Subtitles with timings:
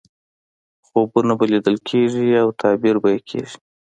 [0.85, 3.57] خوبونه به لیدل کېږي او تعبیر به یې کېږي.